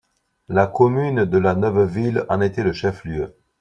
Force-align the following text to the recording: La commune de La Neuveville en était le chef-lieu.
La 0.49 0.65
commune 0.65 1.25
de 1.25 1.37
La 1.37 1.53
Neuveville 1.53 2.25
en 2.27 2.41
était 2.41 2.63
le 2.63 2.73
chef-lieu. 2.73 3.35